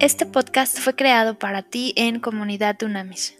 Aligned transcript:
Este 0.00 0.26
podcast 0.26 0.78
fue 0.78 0.94
creado 0.94 1.40
para 1.40 1.62
ti 1.62 1.92
en 1.96 2.20
Comunidad 2.20 2.76
Dunamis. 2.78 3.36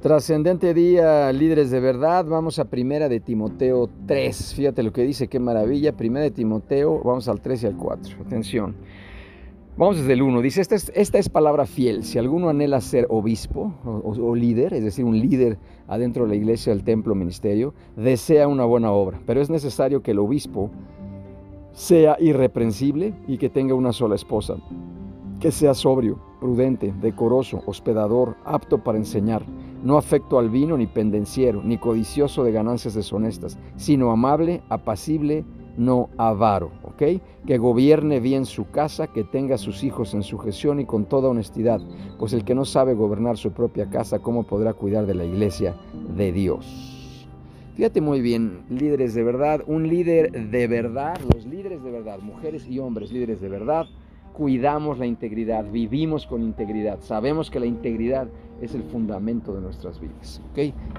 Trascendente 0.00 0.72
día, 0.72 1.32
líderes 1.32 1.72
de 1.72 1.80
verdad. 1.80 2.24
Vamos 2.26 2.60
a 2.60 2.66
Primera 2.66 3.08
de 3.08 3.18
Timoteo 3.18 3.90
3. 4.06 4.54
Fíjate 4.54 4.84
lo 4.84 4.92
que 4.92 5.02
dice, 5.02 5.26
qué 5.26 5.40
maravilla. 5.40 5.96
Primera 5.96 6.22
de 6.22 6.30
Timoteo, 6.30 7.02
vamos 7.02 7.26
al 7.26 7.40
3 7.40 7.64
y 7.64 7.66
al 7.66 7.76
4. 7.76 8.18
Atención. 8.24 8.76
Vamos 9.78 9.98
desde 9.98 10.14
el 10.14 10.22
1. 10.22 10.40
Dice, 10.40 10.62
esta 10.62 11.18
es, 11.18 11.28
palabra 11.28 11.66
fiel. 11.66 12.02
Si 12.02 12.16
alguno 12.16 12.48
anhela 12.48 12.80
ser 12.80 13.06
obispo 13.10 13.74
o, 13.84 14.34
líder, 14.34 14.72
es 14.72 14.82
decir, 14.82 15.04
un 15.04 15.20
líder 15.20 15.58
adentro 15.86 16.22
de 16.22 16.30
la 16.30 16.34
iglesia, 16.34 16.72
del 16.72 16.82
templo, 16.82 17.14
ministerio, 17.14 17.74
desea 17.94 18.48
una 18.48 18.64
buena 18.64 18.90
obra. 18.90 19.20
Pero 19.26 19.42
es 19.42 19.50
necesario 19.50 20.02
que 20.02 20.12
el 20.12 20.18
obispo 20.18 20.70
sea 21.72 22.16
irreprensible 22.18 23.12
y 23.28 23.36
que 23.36 23.50
tenga 23.50 23.74
una 23.74 23.92
sola 23.92 24.14
esposa. 24.14 24.56
Que 25.40 25.52
sea 25.52 25.74
sobrio, 25.74 26.18
prudente, 26.40 26.94
decoroso, 27.02 27.62
hospedador, 27.66 28.34
apto 28.46 28.82
para 28.82 28.96
enseñar, 28.96 29.44
no 29.84 29.98
afecto 29.98 30.38
al 30.38 30.48
vino 30.48 30.78
ni 30.78 30.86
pendenciero, 30.86 31.62
ni 31.62 31.76
codicioso 31.76 32.44
de 32.44 32.52
ganancias 32.52 32.94
deshonestas, 32.94 33.58
sino 33.76 34.10
amable, 34.10 34.62
apacible, 34.70 35.44
no 35.76 36.08
avaro, 36.16 36.70
Que 36.96 37.58
gobierne 37.58 38.20
bien 38.20 38.46
su 38.46 38.70
casa, 38.70 39.08
que 39.08 39.22
tenga 39.22 39.56
a 39.56 39.58
sus 39.58 39.84
hijos 39.84 40.14
en 40.14 40.22
sujeción 40.22 40.80
y 40.80 40.86
con 40.86 41.04
toda 41.04 41.28
honestidad, 41.28 41.80
pues 42.18 42.32
el 42.32 42.44
que 42.44 42.54
no 42.54 42.64
sabe 42.64 42.94
gobernar 42.94 43.36
su 43.36 43.52
propia 43.52 43.90
casa, 43.90 44.18
¿cómo 44.18 44.44
podrá 44.44 44.72
cuidar 44.72 45.06
de 45.06 45.14
la 45.14 45.24
iglesia 45.24 45.74
de 46.16 46.32
Dios? 46.32 47.28
Fíjate 47.74 48.00
muy 48.00 48.22
bien, 48.22 48.62
líderes 48.70 49.14
de 49.14 49.22
verdad, 49.22 49.62
un 49.66 49.86
líder 49.86 50.50
de 50.50 50.66
verdad, 50.66 51.18
los 51.34 51.44
líderes 51.44 51.84
de 51.84 51.90
verdad, 51.90 52.18
mujeres 52.20 52.66
y 52.66 52.78
hombres 52.78 53.12
líderes 53.12 53.42
de 53.42 53.50
verdad, 53.50 53.84
cuidamos 54.32 54.98
la 54.98 55.04
integridad, 55.04 55.70
vivimos 55.70 56.26
con 56.26 56.42
integridad, 56.42 57.00
sabemos 57.00 57.50
que 57.50 57.60
la 57.60 57.66
integridad 57.66 58.28
es 58.62 58.74
el 58.74 58.82
fundamento 58.84 59.54
de 59.54 59.60
nuestras 59.60 60.00
vidas. 60.00 60.40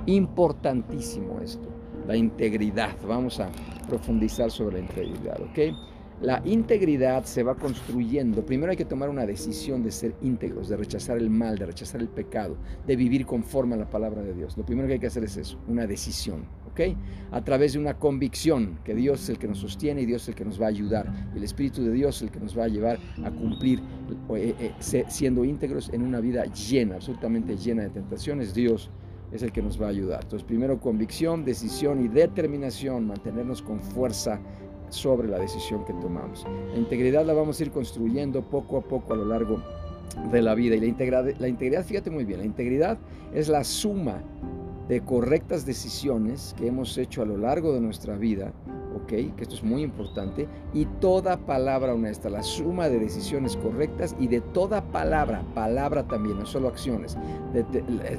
Importantísimo 0.05 1.39
esto 1.41 1.67
la 2.07 2.15
integridad. 2.15 2.95
Vamos 3.05 3.39
a 3.39 3.49
profundizar 3.87 4.49
sobre 4.49 4.77
la 4.77 4.83
integridad, 4.83 5.39
¿ok? 5.41 5.75
La 6.21 6.41
integridad 6.45 7.25
se 7.25 7.43
va 7.43 7.53
construyendo. 7.53 8.43
Primero 8.43 8.71
hay 8.71 8.77
que 8.77 8.85
tomar 8.85 9.07
una 9.07 9.27
decisión 9.27 9.83
de 9.83 9.91
ser 9.91 10.15
íntegros, 10.23 10.67
de 10.67 10.75
rechazar 10.75 11.17
el 11.17 11.29
mal, 11.29 11.59
de 11.59 11.67
rechazar 11.67 12.01
el 12.01 12.07
pecado, 12.07 12.57
de 12.87 12.95
vivir 12.95 13.27
conforme 13.27 13.75
a 13.75 13.77
la 13.77 13.87
palabra 13.87 14.23
de 14.23 14.33
Dios. 14.33 14.57
Lo 14.57 14.65
primero 14.65 14.87
que 14.87 14.95
hay 14.95 14.99
que 14.99 15.07
hacer 15.07 15.23
es 15.25 15.37
eso, 15.37 15.59
una 15.67 15.85
decisión, 15.85 16.45
¿ok? 16.71 16.97
A 17.29 17.43
través 17.43 17.73
de 17.73 17.79
una 17.79 17.99
convicción 17.99 18.79
que 18.83 18.95
Dios 18.95 19.21
es 19.21 19.29
el 19.29 19.37
que 19.37 19.47
nos 19.47 19.59
sostiene 19.59 20.01
y 20.01 20.05
Dios 20.07 20.23
es 20.23 20.29
el 20.29 20.35
que 20.35 20.45
nos 20.45 20.59
va 20.59 20.65
a 20.65 20.69
ayudar. 20.69 21.29
El 21.35 21.43
Espíritu 21.43 21.83
de 21.83 21.91
Dios 21.91 22.15
es 22.15 22.21
el 22.23 22.31
que 22.31 22.39
nos 22.39 22.57
va 22.57 22.63
a 22.63 22.67
llevar 22.67 22.97
a 23.23 23.29
cumplir 23.29 23.79
eh, 24.33 24.55
eh, 24.59 25.05
siendo 25.09 25.45
íntegros 25.45 25.91
en 25.93 26.01
una 26.01 26.19
vida 26.19 26.45
llena, 26.45 26.95
absolutamente 26.95 27.55
llena 27.57 27.83
de 27.83 27.89
tentaciones. 27.91 28.55
Dios 28.55 28.89
es 29.31 29.43
el 29.43 29.51
que 29.51 29.61
nos 29.61 29.81
va 29.81 29.87
a 29.87 29.89
ayudar. 29.89 30.23
Entonces, 30.23 30.45
primero 30.45 30.79
convicción, 30.79 31.43
decisión 31.43 32.03
y 32.03 32.07
determinación, 32.07 33.07
mantenernos 33.07 33.61
con 33.61 33.79
fuerza 33.79 34.39
sobre 34.89 35.27
la 35.27 35.39
decisión 35.39 35.83
que 35.85 35.93
tomamos. 35.93 36.45
La 36.71 36.77
integridad 36.77 37.25
la 37.25 37.33
vamos 37.33 37.59
a 37.59 37.63
ir 37.63 37.71
construyendo 37.71 38.41
poco 38.41 38.77
a 38.77 38.81
poco 38.81 39.13
a 39.13 39.17
lo 39.17 39.25
largo 39.25 39.61
de 40.31 40.41
la 40.41 40.55
vida. 40.55 40.75
Y 40.75 40.79
la 40.79 40.85
integridad, 40.85 41.25
la 41.39 41.47
integridad, 41.47 41.85
fíjate 41.85 42.09
muy 42.09 42.25
bien, 42.25 42.39
la 42.39 42.45
integridad 42.45 42.97
es 43.33 43.49
la 43.49 43.63
suma 43.63 44.21
de 44.87 45.01
correctas 45.01 45.65
decisiones 45.65 46.55
que 46.57 46.67
hemos 46.67 46.97
hecho 46.97 47.21
a 47.21 47.25
lo 47.25 47.37
largo 47.37 47.73
de 47.73 47.81
nuestra 47.81 48.15
vida 48.15 48.53
que 49.05 49.31
esto 49.39 49.55
es 49.55 49.63
muy 49.63 49.83
importante, 49.83 50.47
y 50.73 50.85
toda 50.99 51.37
palabra 51.37 51.93
honesta, 51.93 52.29
la 52.29 52.43
suma 52.43 52.89
de 52.89 52.99
decisiones 52.99 53.55
correctas 53.57 54.15
y 54.19 54.27
de 54.27 54.41
toda 54.41 54.81
palabra, 54.91 55.43
palabra 55.53 56.07
también, 56.07 56.39
no 56.39 56.45
solo 56.45 56.67
acciones. 56.67 57.17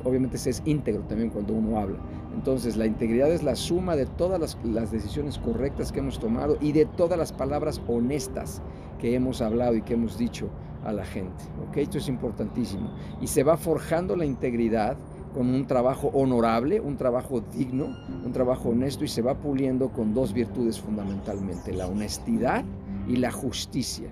obviamente 0.04 0.38
se 0.38 0.50
es 0.50 0.62
íntegro 0.64 1.02
también 1.02 1.30
cuando 1.30 1.54
uno 1.54 1.78
habla. 1.78 1.98
Entonces 2.34 2.76
la 2.76 2.86
integridad 2.86 3.30
es 3.32 3.42
la 3.42 3.56
suma 3.56 3.96
de 3.96 4.06
todas 4.06 4.56
las, 4.62 4.90
decisiones 4.92 5.38
correctas 5.38 5.90
que 5.90 5.98
hemos 5.98 6.18
tomado 6.18 6.56
y 6.60 6.72
de 6.72 6.86
todas 6.86 7.18
las 7.18 7.32
palabras 7.32 7.80
honestas 7.88 8.62
que 9.00 9.14
hemos 9.14 9.40
hablado 9.40 9.74
y 9.74 9.82
que 9.82 9.94
hemos 9.94 10.18
dicho 10.18 10.48
a 10.84 10.92
la 10.92 11.04
gente. 11.04 11.44
¿ok? 11.68 11.78
Esto 11.78 11.98
es 11.98 12.08
importantísimo. 12.08 12.90
Y 13.20 13.26
se 13.26 13.42
va 13.42 13.56
forjando 13.56 14.14
la 14.16 14.24
integridad 14.24 14.96
con 15.38 15.54
un 15.54 15.68
trabajo 15.68 16.08
honorable, 16.14 16.80
un 16.80 16.96
trabajo 16.96 17.40
digno, 17.40 17.96
un 18.24 18.32
trabajo 18.32 18.70
honesto 18.70 19.04
y 19.04 19.08
se 19.08 19.22
va 19.22 19.36
puliendo 19.36 19.90
con 19.90 20.12
dos 20.12 20.32
virtudes 20.32 20.80
fundamentalmente, 20.80 21.72
la 21.72 21.86
honestidad 21.86 22.64
y 23.06 23.14
la 23.14 23.30
justicia. 23.30 24.10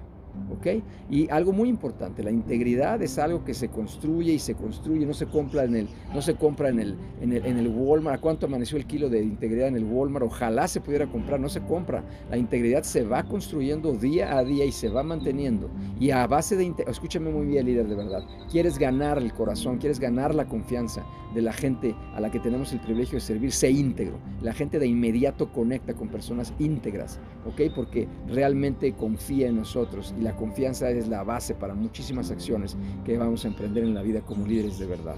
¿Ok? 0.51 0.83
Y 1.11 1.29
algo 1.31 1.53
muy 1.53 1.69
importante, 1.69 2.23
la 2.23 2.31
integridad 2.31 3.03
es 3.03 3.19
algo 3.19 3.45
que 3.45 3.55
se 3.55 3.69
construye 3.69 4.33
y 4.33 4.39
se 4.39 4.55
construye, 4.55 5.07
no 5.07 5.15
se 5.15 5.27
compra 5.27 5.65
en 5.65 5.77
el, 5.77 5.89
no 6.15 6.23
se 6.23 6.35
compra 6.35 6.69
en 6.69 6.81
el, 6.81 6.97
en 7.21 7.33
el, 7.33 7.47
en 7.47 7.59
el 7.59 7.69
Walmart. 7.69 8.19
¿A 8.19 8.21
cuánto 8.21 8.47
amaneció 8.47 8.79
el 8.79 8.87
kilo 8.87 9.09
de 9.09 9.23
integridad 9.23 9.69
en 9.69 9.77
el 9.77 9.85
Walmart? 9.85 10.27
Ojalá 10.27 10.69
se 10.69 10.81
pudiera 10.81 11.07
comprar, 11.07 11.41
no 11.41 11.49
se 11.49 11.61
compra. 11.61 12.05
La 12.31 12.37
integridad 12.37 12.83
se 12.83 13.05
va 13.05 13.23
construyendo 13.25 13.93
día 13.93 14.37
a 14.37 14.45
día 14.45 14.65
y 14.65 14.73
se 14.73 14.89
va 14.89 15.03
manteniendo. 15.03 15.71
Y 15.99 16.11
a 16.11 16.27
base 16.27 16.57
de, 16.57 16.75
escúchame 16.87 17.31
muy 17.31 17.47
bien, 17.47 17.67
líder, 17.67 17.87
de 17.89 17.95
verdad, 17.95 18.25
quieres 18.51 18.79
ganar 18.79 19.19
el 19.19 19.33
corazón, 19.33 19.79
quieres 19.79 20.01
ganar 20.01 20.35
la 20.35 20.47
confianza 20.47 21.05
de 21.37 21.43
la 21.43 21.53
gente 21.53 21.95
a 22.15 22.21
la 22.21 22.31
que 22.31 22.41
tenemos 22.41 22.73
el 22.73 22.81
privilegio 22.81 23.17
de 23.17 23.21
servir, 23.21 23.53
sé 23.53 23.71
íntegro. 23.71 24.19
La 24.41 24.55
gente 24.55 24.79
de 24.79 24.87
inmediato 24.87 25.53
conecta 25.53 25.93
con 25.93 26.09
personas 26.09 26.55
íntegras. 26.59 27.21
Porque 27.45 28.09
realmente 28.27 28.95
confía 28.95 29.49
en 29.49 29.57
nosotros 29.57 30.15
y 30.19 30.23
la 30.23 30.35
confianza 30.35 30.91
es 30.91 31.09
la 31.09 31.23
base 31.23 31.55
para 31.55 31.75
muchísimas 31.75 32.31
acciones 32.31 32.77
que 33.05 33.19
vamos 33.19 33.45
a 33.45 33.49
emprender 33.49 33.85
en 33.85 33.95
la 33.95 34.03
vida 34.03 34.23
como 34.23 34.47
líderes 34.47 34.79
de 34.79 34.87
verdad. 34.87 35.17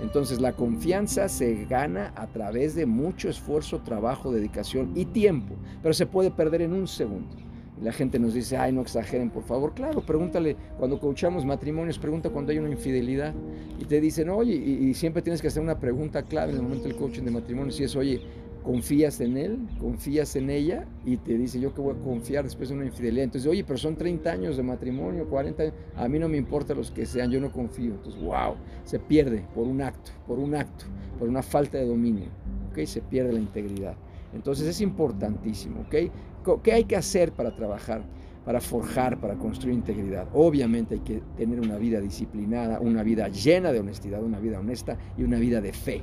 Entonces 0.00 0.40
la 0.40 0.52
confianza 0.52 1.28
se 1.28 1.66
gana 1.66 2.12
a 2.16 2.28
través 2.28 2.76
de 2.76 2.86
mucho 2.86 3.28
esfuerzo, 3.28 3.80
trabajo, 3.80 4.32
dedicación 4.32 4.92
y 4.94 5.04
tiempo, 5.06 5.56
pero 5.82 5.92
se 5.92 6.06
puede 6.06 6.30
perder 6.30 6.62
en 6.62 6.72
un 6.72 6.86
segundo. 6.86 7.49
La 7.82 7.92
gente 7.92 8.18
nos 8.18 8.34
dice, 8.34 8.56
ay, 8.56 8.72
no 8.72 8.82
exageren, 8.82 9.30
por 9.30 9.42
favor. 9.42 9.72
Claro, 9.74 10.02
pregúntale, 10.02 10.56
cuando 10.78 11.00
coachamos 11.00 11.44
matrimonios, 11.44 11.98
pregunta 11.98 12.30
cuando 12.30 12.52
hay 12.52 12.58
una 12.58 12.70
infidelidad. 12.70 13.34
Y 13.78 13.84
te 13.84 14.00
dicen, 14.00 14.28
oye, 14.28 14.54
y, 14.54 14.92
siempre 14.94 15.22
tienes 15.22 15.40
que 15.40 15.48
hacer 15.48 15.62
una 15.62 15.78
pregunta 15.78 16.22
clave 16.22 16.52
en 16.52 16.58
el 16.58 16.62
momento 16.62 16.88
del 16.88 16.96
coaching 16.96 17.22
de 17.22 17.30
matrimonios, 17.30 17.80
y 17.80 17.84
es, 17.84 17.96
oye, 17.96 18.20
confías 18.62 19.20
en 19.20 19.38
él, 19.38 19.58
confías 19.78 20.36
en 20.36 20.50
ella 20.50 20.86
y 21.06 21.16
te 21.16 21.38
dice 21.38 21.58
yo 21.58 21.74
que 21.74 21.80
voy 21.80 21.94
a 21.94 21.98
confiar 21.98 22.44
después 22.44 22.68
de 22.68 22.74
una 22.74 22.84
infidelidad. 22.84 23.24
Entonces, 23.24 23.50
oye, 23.50 23.64
pero 23.64 23.78
son 23.78 23.96
30 23.96 24.30
años 24.30 24.56
de 24.58 24.62
matrimonio, 24.62 25.26
40 25.28 25.62
años, 25.62 25.74
a 25.96 26.08
mí 26.08 26.18
no 26.18 26.28
me 26.28 26.36
importa 26.36 26.74
los 26.74 26.90
que 26.90 27.06
sean, 27.06 27.30
yo 27.30 27.40
no 27.40 27.50
confío. 27.50 27.94
Entonces, 27.94 28.20
wow, 28.20 28.56
se 28.84 28.98
pierde 28.98 29.46
por 29.54 29.66
un 29.66 29.80
acto, 29.80 30.10
por 30.26 30.38
un 30.38 30.54
acto, 30.54 30.84
por 31.18 31.28
una 31.28 31.42
falta 31.42 31.78
de 31.78 31.86
dominio, 31.86 32.26
¿ok? 32.70 32.84
Se 32.84 33.00
pierde 33.00 33.32
la 33.32 33.40
integridad. 33.40 33.96
Entonces 34.34 34.66
es 34.66 34.80
importantísimo, 34.80 35.82
¿ok? 35.82 36.62
¿Qué 36.62 36.72
hay 36.72 36.84
que 36.84 36.96
hacer 36.96 37.32
para 37.32 37.54
trabajar? 37.54 38.02
para 38.44 38.58
forjar, 38.58 39.20
para 39.20 39.34
construir 39.34 39.74
integridad. 39.74 40.26
Obviamente 40.32 40.94
hay 40.94 41.00
que 41.00 41.22
tener 41.36 41.60
una 41.60 41.76
vida 41.76 42.00
disciplinada, 42.00 42.80
una 42.80 43.02
vida 43.02 43.28
llena 43.28 43.70
de 43.70 43.80
honestidad, 43.80 44.22
una 44.24 44.40
vida 44.40 44.58
honesta 44.58 44.96
y 45.18 45.24
una 45.24 45.38
vida 45.38 45.60
de 45.60 45.74
fe 45.74 46.02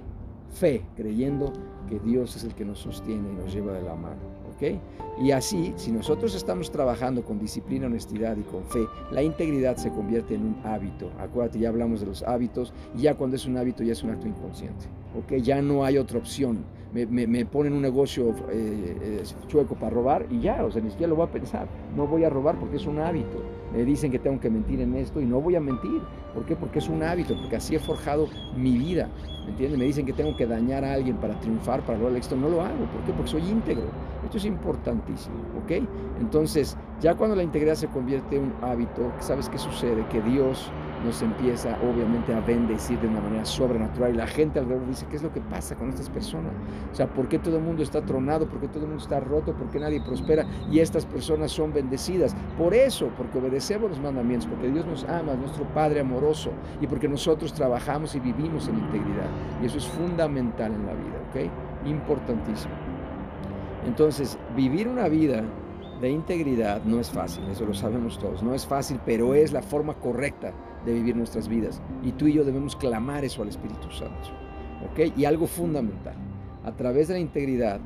fe, 0.57 0.81
creyendo 0.95 1.53
que 1.87 1.99
Dios 1.99 2.35
es 2.35 2.43
el 2.43 2.55
que 2.55 2.65
nos 2.65 2.79
sostiene 2.79 3.31
y 3.31 3.35
nos 3.35 3.53
lleva 3.53 3.73
de 3.73 3.83
la 3.83 3.95
mano. 3.95 4.46
Y 5.19 5.31
así, 5.31 5.73
si 5.77 5.91
nosotros 5.91 6.35
estamos 6.35 6.71
trabajando 6.71 7.23
con 7.23 7.39
disciplina, 7.39 7.87
honestidad 7.87 8.37
y 8.37 8.43
con 8.43 8.63
fe, 8.65 8.85
la 9.11 9.23
integridad 9.23 9.75
se 9.77 9.89
convierte 9.89 10.35
en 10.35 10.43
un 10.43 10.61
hábito. 10.63 11.11
Acuérdate, 11.19 11.59
ya 11.59 11.69
hablamos 11.69 12.01
de 12.01 12.05
los 12.05 12.21
hábitos 12.23 12.71
y 12.95 13.03
ya 13.03 13.15
cuando 13.15 13.35
es 13.35 13.45
un 13.45 13.57
hábito 13.57 13.83
ya 13.83 13.93
es 13.93 14.03
un 14.03 14.11
acto 14.11 14.27
inconsciente. 14.27 14.85
¿ok? 15.17 15.41
Ya 15.41 15.61
no 15.61 15.83
hay 15.83 15.97
otra 15.97 16.19
opción. 16.19 16.63
Me, 16.93 17.05
me, 17.05 17.45
ponen 17.45 17.73
un 17.73 17.81
negocio 17.81 18.29
eh, 18.49 18.97
eh, 19.01 19.23
chueco 19.47 19.75
para 19.75 19.91
robar 19.91 20.25
y 20.31 20.39
ya, 20.39 20.63
o 20.63 20.71
sea, 20.71 20.81
ni 20.81 20.89
siquiera 20.89 21.09
lo 21.09 21.15
voy 21.17 21.27
a 21.27 21.31
pensar. 21.31 21.67
No 21.97 22.05
voy 22.05 22.23
a 22.23 22.29
robar 22.29 22.59
porque 22.59 22.75
es 22.75 22.85
un 22.85 22.99
hábito. 22.99 23.41
Me 23.73 23.83
dicen 23.83 24.11
que 24.11 24.19
tengo 24.19 24.39
que 24.39 24.51
mentir 24.51 24.79
en 24.81 24.93
esto 24.93 25.19
y 25.19 25.25
no 25.25 25.41
voy 25.41 25.55
a 25.55 25.59
mentir. 25.59 25.99
¿Por 26.31 26.45
qué? 26.45 26.55
Porque 26.55 26.77
es 26.77 26.87
un 26.87 27.01
hábito, 27.01 27.35
porque 27.35 27.55
así 27.55 27.73
he 27.73 27.79
forjado 27.79 28.27
mi 28.55 28.77
vida. 28.77 29.09
¿Me? 29.47 29.67
Me 29.69 29.85
dicen 29.85 30.05
que 30.05 30.13
tengo 30.13 30.37
que 30.37 30.45
dañar 30.45 30.85
a 30.85 30.93
alguien 30.93 31.17
para 31.17 31.33
triunfar, 31.39 31.81
para 31.81 31.97
lograr 31.97 32.11
el 32.11 32.17
éxito. 32.17 32.35
No 32.35 32.49
lo 32.49 32.61
hago. 32.61 32.85
¿Por 32.85 33.01
qué? 33.03 33.13
Porque 33.13 33.31
soy 33.31 33.49
íntegro. 33.49 33.85
Esto 34.23 34.37
es 34.37 34.45
importantísimo. 34.45 35.37
¿Ok? 35.63 35.87
Entonces, 36.21 36.77
ya 37.01 37.15
cuando 37.15 37.35
la 37.35 37.41
integridad 37.41 37.73
se 37.73 37.87
convierte 37.87 38.35
en 38.35 38.43
un 38.43 38.53
hábito, 38.61 39.11
¿sabes 39.19 39.49
qué 39.49 39.57
sucede? 39.57 40.05
Que 40.09 40.21
Dios 40.21 40.71
nos 41.03 41.21
empieza 41.21 41.77
obviamente 41.83 42.33
a 42.33 42.39
bendecir 42.41 42.99
de 42.99 43.07
una 43.07 43.21
manera 43.21 43.45
sobrenatural 43.45 44.13
y 44.13 44.17
la 44.17 44.27
gente 44.27 44.59
alrededor 44.59 44.87
dice, 44.87 45.05
¿qué 45.09 45.17
es 45.17 45.23
lo 45.23 45.31
que 45.31 45.41
pasa 45.41 45.75
con 45.75 45.89
estas 45.89 46.09
personas? 46.09 46.51
O 46.91 46.95
sea, 46.95 47.07
¿por 47.07 47.27
qué 47.27 47.39
todo 47.39 47.57
el 47.57 47.63
mundo 47.63 47.83
está 47.83 48.01
tronado? 48.01 48.47
¿Por 48.47 48.59
qué 48.59 48.67
todo 48.67 48.81
el 48.81 48.87
mundo 48.87 49.03
está 49.03 49.19
roto? 49.19 49.53
¿Por 49.53 49.69
qué 49.69 49.79
nadie 49.79 50.01
prospera? 50.01 50.45
Y 50.71 50.79
estas 50.79 51.05
personas 51.05 51.51
son 51.51 51.73
bendecidas. 51.73 52.35
Por 52.57 52.73
eso, 52.73 53.09
porque 53.17 53.37
obedecemos 53.37 53.89
los 53.89 53.99
mandamientos, 53.99 54.47
porque 54.47 54.69
Dios 54.69 54.85
nos 54.85 55.03
ama, 55.05 55.33
es 55.33 55.39
nuestro 55.39 55.65
Padre 55.73 55.99
amoroso 55.99 56.51
y 56.81 56.87
porque 56.87 57.07
nosotros 57.07 57.53
trabajamos 57.53 58.15
y 58.15 58.19
vivimos 58.19 58.67
en 58.67 58.79
integridad. 58.79 59.29
Y 59.61 59.65
eso 59.67 59.77
es 59.77 59.87
fundamental 59.87 60.73
en 60.73 60.85
la 60.85 60.93
vida, 60.93 61.17
¿ok? 61.29 61.87
Importantísimo. 61.87 62.73
Entonces, 63.85 64.37
vivir 64.55 64.87
una 64.87 65.07
vida 65.07 65.43
de 66.01 66.09
integridad 66.09 66.83
no 66.83 66.99
es 66.99 67.09
fácil, 67.09 67.43
eso 67.49 67.65
lo 67.65 67.73
sabemos 67.73 68.19
todos, 68.19 68.43
no 68.43 68.53
es 68.53 68.65
fácil, 68.67 68.99
pero 69.05 69.33
es 69.33 69.51
la 69.51 69.61
forma 69.61 69.95
correcta 69.95 70.53
de 70.87 70.93
vivir 70.93 71.15
nuestras 71.15 71.47
vidas. 71.47 71.81
Y 72.03 72.13
tú 72.13 72.27
y 72.27 72.33
yo 72.33 72.43
debemos 72.43 72.75
clamar 72.75 73.23
eso 73.25 73.41
al 73.41 73.49
Espíritu 73.49 73.91
Santo. 73.91 74.29
¿ok? 74.91 75.17
Y 75.17 75.25
algo 75.25 75.45
fundamental, 75.45 76.15
a 76.63 76.71
través 76.71 77.09
de 77.09 77.15
la 77.15 77.19
integridad, 77.19 77.79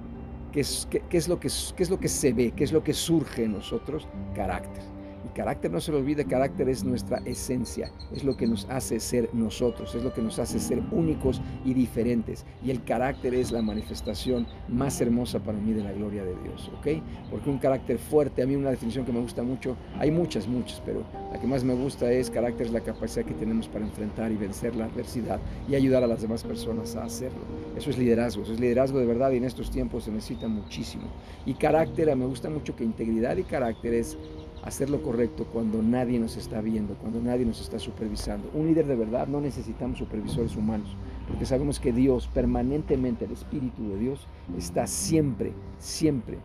¿qué 0.51 0.61
es, 0.61 0.87
es, 1.09 1.27
lo 1.27 1.39
que, 1.39 1.49
qué 1.75 1.83
es 1.83 1.89
lo 1.89 1.99
que 1.99 2.07
se 2.07 2.31
ve? 2.31 2.51
¿Qué 2.55 2.63
es 2.63 2.71
lo 2.71 2.83
que 2.83 2.93
surge 2.93 3.45
en 3.45 3.53
nosotros? 3.53 4.07
Carácter. 4.35 4.83
Y 5.25 5.29
carácter 5.35 5.71
no 5.71 5.79
se 5.79 5.91
lo 5.91 5.99
olvide, 5.99 6.25
carácter 6.25 6.69
es 6.69 6.83
nuestra 6.83 7.19
esencia, 7.25 7.91
es 8.11 8.23
lo 8.23 8.35
que 8.35 8.47
nos 8.47 8.65
hace 8.69 8.99
ser 8.99 9.29
nosotros, 9.33 9.93
es 9.95 10.03
lo 10.03 10.13
que 10.13 10.21
nos 10.21 10.39
hace 10.39 10.59
ser 10.59 10.81
únicos 10.91 11.41
y 11.63 11.73
diferentes. 11.73 12.45
Y 12.63 12.71
el 12.71 12.83
carácter 12.83 13.33
es 13.33 13.51
la 13.51 13.61
manifestación 13.61 14.47
más 14.67 14.99
hermosa 15.01 15.39
para 15.39 15.59
mí 15.59 15.73
de 15.73 15.83
la 15.83 15.91
gloria 15.91 16.23
de 16.23 16.35
Dios, 16.43 16.71
¿ok? 16.79 17.03
Porque 17.29 17.49
un 17.49 17.59
carácter 17.59 17.99
fuerte, 17.99 18.41
a 18.41 18.47
mí 18.47 18.55
una 18.55 18.71
definición 18.71 19.05
que 19.05 19.11
me 19.11 19.19
gusta 19.19 19.43
mucho, 19.43 19.77
hay 19.97 20.11
muchas, 20.11 20.47
muchas, 20.47 20.81
pero 20.85 21.03
la 21.31 21.39
que 21.39 21.47
más 21.47 21.63
me 21.63 21.73
gusta 21.73 22.11
es 22.11 22.29
carácter 22.29 22.67
es 22.67 22.73
la 22.73 22.81
capacidad 22.81 23.25
que 23.25 23.33
tenemos 23.33 23.67
para 23.67 23.85
enfrentar 23.85 24.31
y 24.31 24.37
vencer 24.37 24.75
la 24.75 24.85
adversidad 24.85 25.39
y 25.69 25.75
ayudar 25.75 26.03
a 26.03 26.07
las 26.07 26.21
demás 26.21 26.43
personas 26.43 26.95
a 26.95 27.03
hacerlo. 27.03 27.39
Eso 27.77 27.89
es 27.89 27.97
liderazgo, 27.97 28.43
eso 28.43 28.53
es 28.53 28.59
liderazgo 28.59 28.99
de 28.99 29.05
verdad 29.05 29.31
y 29.31 29.37
en 29.37 29.45
estos 29.45 29.69
tiempos 29.71 30.05
se 30.05 30.11
necesita 30.11 30.47
muchísimo. 30.47 31.03
Y 31.45 31.53
carácter, 31.53 32.15
me 32.15 32.25
gusta 32.25 32.49
mucho 32.49 32.75
que 32.75 32.83
integridad 32.83 33.37
y 33.37 33.43
carácter 33.43 33.93
es 33.93 34.17
hacer 34.63 34.89
lo 34.89 35.01
correcto 35.01 35.45
cuando 35.45 35.81
nadie 35.81 36.19
nos 36.19 36.37
está 36.37 36.61
viendo, 36.61 36.95
cuando 36.95 37.19
nadie 37.19 37.45
nos 37.45 37.61
está 37.61 37.79
supervisando. 37.79 38.49
Un 38.53 38.67
líder 38.67 38.87
de 38.87 38.95
verdad 38.95 39.27
no 39.27 39.41
necesitamos 39.41 39.97
supervisores 39.97 40.55
humanos, 40.55 40.89
porque 41.27 41.45
sabemos 41.45 41.79
que 41.79 41.91
Dios 41.91 42.27
permanentemente, 42.27 43.25
el 43.25 43.31
Espíritu 43.31 43.89
de 43.89 43.97
Dios, 43.97 44.27
está 44.57 44.87
siempre, 44.87 45.53
siempre 45.79 46.37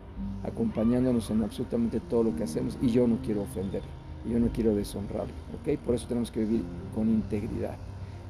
acompañándonos 0.43 1.29
en 1.29 1.43
absolutamente 1.43 1.99
todo 1.99 2.23
lo 2.23 2.35
que 2.35 2.43
hacemos 2.43 2.77
y 2.81 2.89
yo 2.89 3.07
no 3.07 3.17
quiero 3.23 3.43
ofenderlo, 3.43 3.89
yo 4.29 4.39
no 4.39 4.47
quiero 4.47 4.75
deshonrarlo, 4.75 5.33
¿ok? 5.61 5.77
Por 5.79 5.95
eso 5.95 6.07
tenemos 6.07 6.31
que 6.31 6.41
vivir 6.41 6.63
con 6.95 7.09
integridad. 7.09 7.75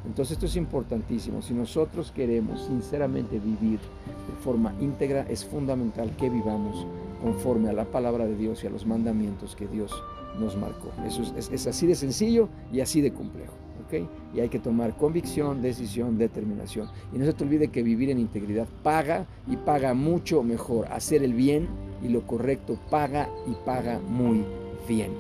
Entonces 0.05 0.33
esto 0.33 0.45
es 0.45 0.55
importantísimo. 0.55 1.41
Si 1.41 1.53
nosotros 1.53 2.11
queremos 2.11 2.65
sinceramente 2.65 3.39
vivir 3.39 3.79
de 3.79 4.43
forma 4.43 4.73
íntegra, 4.79 5.25
es 5.29 5.43
fundamental 5.43 6.15
que 6.15 6.29
vivamos 6.29 6.87
conforme 7.21 7.69
a 7.69 7.73
la 7.73 7.85
palabra 7.85 8.25
de 8.25 8.35
Dios 8.35 8.63
y 8.63 8.67
a 8.67 8.69
los 8.69 8.85
mandamientos 8.85 9.55
que 9.55 9.67
Dios 9.67 9.91
nos 10.39 10.55
marcó. 10.55 10.91
Eso 11.05 11.23
es, 11.37 11.67
así 11.67 11.87
de 11.87 11.95
sencillo 11.95 12.49
y 12.71 12.81
así 12.81 13.01
de 13.01 13.11
complejo. 13.11 13.53
¿okay? 13.85 14.07
Y 14.33 14.39
hay 14.39 14.49
que 14.49 14.59
tomar 14.59 14.95
convicción, 14.97 15.61
decisión, 15.61 16.17
determinación. 16.17 16.89
Y 17.13 17.17
no 17.17 17.25
se 17.25 17.33
te 17.33 17.43
olvide 17.43 17.69
que 17.69 17.83
vivir 17.83 18.09
en 18.09 18.19
integridad 18.19 18.67
paga 18.83 19.25
y 19.47 19.57
paga 19.57 19.93
mucho 19.93 20.43
mejor. 20.43 20.87
Hacer 20.91 21.23
el 21.23 21.33
bien 21.33 21.67
y 22.03 22.09
lo 22.09 22.25
correcto 22.25 22.77
paga 22.89 23.29
y 23.47 23.53
paga 23.65 23.99
muy 23.99 24.43
bien. 24.87 25.11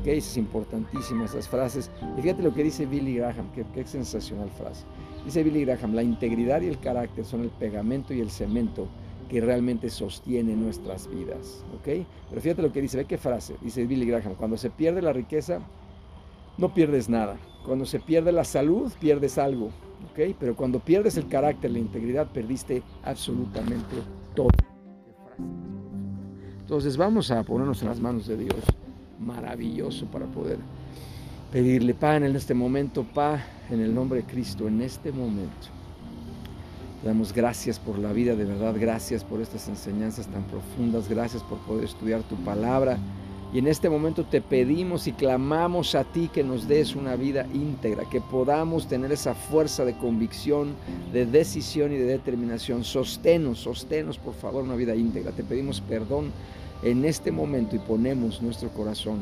¿Okay? 0.00 0.18
Es 0.18 0.36
importantísima 0.36 1.26
esas 1.26 1.48
frases. 1.48 1.90
Y 2.18 2.22
fíjate 2.22 2.42
lo 2.42 2.54
que 2.54 2.64
dice 2.64 2.86
Billy 2.86 3.16
Graham, 3.16 3.52
qué, 3.54 3.64
qué 3.74 3.84
sensacional 3.84 4.50
frase. 4.50 4.84
Dice 5.24 5.44
Billy 5.44 5.64
Graham, 5.64 5.94
la 5.94 6.02
integridad 6.02 6.62
y 6.62 6.66
el 6.66 6.80
carácter 6.80 7.24
son 7.24 7.42
el 7.42 7.50
pegamento 7.50 8.12
y 8.12 8.20
el 8.20 8.30
cemento 8.30 8.88
que 9.28 9.40
realmente 9.40 9.90
sostiene 9.90 10.54
nuestras 10.54 11.08
vidas. 11.08 11.64
¿ok? 11.78 12.06
Pero 12.28 12.40
fíjate 12.40 12.62
lo 12.62 12.72
que 12.72 12.80
dice, 12.80 12.96
ve 12.96 13.04
qué 13.04 13.18
frase, 13.18 13.56
dice 13.60 13.86
Billy 13.86 14.06
Graham, 14.06 14.34
cuando 14.34 14.56
se 14.56 14.70
pierde 14.70 15.02
la 15.02 15.12
riqueza, 15.12 15.60
no 16.58 16.74
pierdes 16.74 17.08
nada. 17.08 17.36
Cuando 17.64 17.86
se 17.86 18.00
pierde 18.00 18.32
la 18.32 18.44
salud, 18.44 18.92
pierdes 19.00 19.38
algo. 19.38 19.66
¿ok? 19.66 20.34
Pero 20.38 20.56
cuando 20.56 20.80
pierdes 20.80 21.16
el 21.16 21.28
carácter, 21.28 21.70
la 21.70 21.78
integridad, 21.78 22.26
perdiste 22.28 22.82
absolutamente 23.04 23.96
todo. 24.34 24.50
Entonces 26.60 26.96
vamos 26.96 27.30
a 27.30 27.42
ponernos 27.42 27.82
en 27.82 27.88
las 27.88 28.00
manos 28.00 28.26
de 28.26 28.36
Dios. 28.36 28.64
Maravilloso 29.18 30.06
para 30.06 30.26
poder 30.26 30.58
pedirle, 31.52 31.94
pan 31.94 32.24
en 32.24 32.34
este 32.34 32.54
momento, 32.54 33.04
Pa, 33.04 33.44
en 33.70 33.80
el 33.80 33.94
nombre 33.94 34.22
de 34.22 34.26
Cristo, 34.26 34.66
en 34.66 34.80
este 34.80 35.12
momento 35.12 35.81
te 37.02 37.08
damos 37.08 37.32
gracias 37.32 37.80
por 37.80 37.98
la 37.98 38.12
vida, 38.12 38.36
de 38.36 38.44
verdad, 38.44 38.76
gracias 38.78 39.24
por 39.24 39.40
estas 39.40 39.68
enseñanzas 39.68 40.28
tan 40.28 40.44
profundas, 40.44 41.08
gracias 41.08 41.42
por 41.42 41.58
poder 41.58 41.84
estudiar 41.84 42.22
tu 42.22 42.36
palabra. 42.36 42.96
Y 43.52 43.58
en 43.58 43.66
este 43.66 43.90
momento 43.90 44.24
te 44.24 44.40
pedimos 44.40 45.08
y 45.08 45.12
clamamos 45.12 45.96
a 45.96 46.04
ti 46.04 46.30
que 46.32 46.44
nos 46.44 46.68
des 46.68 46.94
una 46.94 47.16
vida 47.16 47.44
íntegra, 47.52 48.08
que 48.08 48.20
podamos 48.20 48.86
tener 48.86 49.10
esa 49.10 49.34
fuerza 49.34 49.84
de 49.84 49.96
convicción, 49.98 50.74
de 51.12 51.26
decisión 51.26 51.92
y 51.92 51.96
de 51.96 52.04
determinación. 52.04 52.84
Sostenos, 52.84 53.58
sostenos 53.58 54.16
por 54.16 54.34
favor 54.34 54.62
una 54.62 54.76
vida 54.76 54.94
íntegra. 54.94 55.32
Te 55.32 55.42
pedimos 55.42 55.80
perdón 55.80 56.30
en 56.84 57.04
este 57.04 57.32
momento 57.32 57.74
y 57.74 57.80
ponemos 57.80 58.40
nuestro 58.40 58.68
corazón 58.70 59.18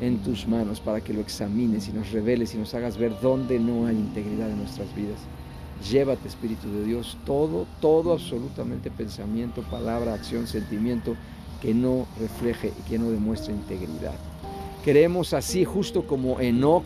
en 0.00 0.18
tus 0.18 0.48
manos 0.48 0.80
para 0.80 1.02
que 1.02 1.12
lo 1.12 1.20
examines 1.20 1.86
y 1.86 1.92
nos 1.92 2.12
reveles 2.12 2.54
y 2.54 2.58
nos 2.58 2.72
hagas 2.74 2.96
ver 2.96 3.12
dónde 3.20 3.60
no 3.60 3.86
hay 3.86 3.96
integridad 3.96 4.50
en 4.50 4.58
nuestras 4.58 4.92
vidas. 4.96 5.18
Llévate, 5.88 6.28
Espíritu 6.28 6.70
de 6.70 6.84
Dios, 6.84 7.16
todo, 7.24 7.66
todo 7.80 8.12
absolutamente 8.12 8.90
pensamiento, 8.90 9.62
palabra, 9.62 10.14
acción, 10.14 10.46
sentimiento 10.46 11.16
que 11.62 11.72
no 11.74 12.06
refleje 12.18 12.72
y 12.78 12.88
que 12.88 12.98
no 12.98 13.10
demuestre 13.10 13.54
integridad. 13.54 14.14
Queremos 14.84 15.32
así, 15.32 15.64
justo 15.64 16.06
como 16.06 16.40
Enoch, 16.40 16.84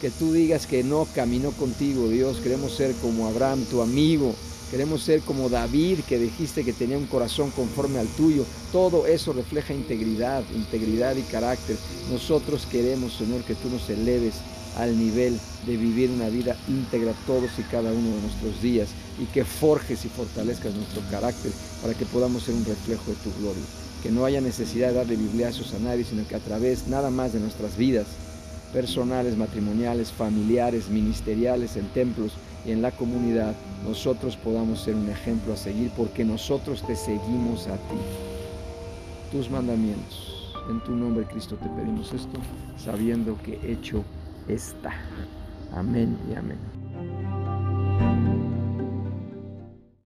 que 0.00 0.10
tú 0.10 0.32
digas 0.32 0.66
que 0.66 0.80
Enoch 0.80 1.08
caminó 1.14 1.50
contigo, 1.52 2.08
Dios. 2.08 2.38
Queremos 2.38 2.74
ser 2.74 2.94
como 2.96 3.26
Abraham, 3.26 3.64
tu 3.70 3.82
amigo. 3.82 4.34
Queremos 4.70 5.02
ser 5.02 5.20
como 5.22 5.48
David, 5.48 6.00
que 6.08 6.18
dijiste 6.18 6.64
que 6.64 6.72
tenía 6.72 6.96
un 6.96 7.06
corazón 7.06 7.50
conforme 7.50 7.98
al 7.98 8.06
tuyo. 8.08 8.44
Todo 8.72 9.06
eso 9.06 9.32
refleja 9.32 9.74
integridad, 9.74 10.44
integridad 10.54 11.16
y 11.16 11.22
carácter. 11.22 11.76
Nosotros 12.10 12.66
queremos, 12.70 13.14
Señor, 13.14 13.42
que 13.42 13.54
tú 13.54 13.68
nos 13.68 13.90
eleves 13.90 14.34
al 14.76 14.98
nivel 14.98 15.38
de 15.66 15.76
vivir 15.76 16.10
una 16.10 16.28
vida 16.28 16.56
íntegra 16.68 17.12
todos 17.26 17.50
y 17.58 17.62
cada 17.62 17.92
uno 17.92 18.14
de 18.16 18.22
nuestros 18.22 18.62
días 18.62 18.88
y 19.20 19.24
que 19.26 19.44
forjes 19.44 20.04
y 20.04 20.08
fortalezcas 20.08 20.74
nuestro 20.74 21.02
carácter 21.10 21.52
para 21.82 21.94
que 21.94 22.06
podamos 22.06 22.44
ser 22.44 22.54
un 22.54 22.64
reflejo 22.64 23.10
de 23.10 23.16
tu 23.16 23.32
gloria. 23.40 23.62
Que 24.02 24.10
no 24.10 24.24
haya 24.24 24.40
necesidad 24.40 24.88
de 24.88 24.94
darle 24.94 25.16
bibliazos 25.16 25.74
a 25.74 25.78
nadie, 25.78 26.04
sino 26.04 26.26
que 26.26 26.34
a 26.34 26.40
través 26.40 26.88
nada 26.88 27.10
más 27.10 27.32
de 27.32 27.40
nuestras 27.40 27.76
vidas 27.76 28.06
personales, 28.72 29.36
matrimoniales, 29.36 30.12
familiares, 30.12 30.88
ministeriales, 30.88 31.76
en 31.76 31.86
templos 31.88 32.32
y 32.64 32.72
en 32.72 32.82
la 32.82 32.92
comunidad, 32.92 33.54
nosotros 33.86 34.36
podamos 34.36 34.80
ser 34.80 34.94
un 34.94 35.08
ejemplo 35.08 35.54
a 35.54 35.56
seguir 35.56 35.90
porque 35.96 36.24
nosotros 36.24 36.86
te 36.86 36.94
seguimos 36.94 37.66
a 37.66 37.74
ti. 37.74 37.98
Tus 39.32 39.50
mandamientos. 39.50 40.52
En 40.68 40.80
tu 40.84 40.92
nombre, 40.94 41.24
Cristo, 41.24 41.56
te 41.56 41.68
pedimos 41.70 42.12
esto, 42.12 42.38
sabiendo 42.82 43.36
que 43.42 43.58
hecho 43.72 44.04
está. 44.54 44.92
Amén 45.74 46.16
y 46.30 46.34
amén. 46.34 46.58